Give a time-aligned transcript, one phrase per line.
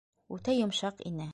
[0.37, 1.29] Үтә йомшаҡ ине.